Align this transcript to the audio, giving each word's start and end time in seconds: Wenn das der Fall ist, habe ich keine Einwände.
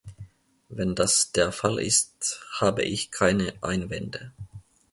Wenn 0.69 0.95
das 0.95 1.31
der 1.31 1.51
Fall 1.51 1.77
ist, 1.79 2.41
habe 2.53 2.81
ich 2.81 3.11
keine 3.11 3.53
Einwände. 3.61 4.31